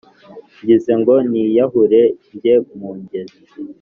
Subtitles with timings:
[0.61, 2.01] Ngize ngo niyahure
[2.33, 3.39] njye mu ngezi,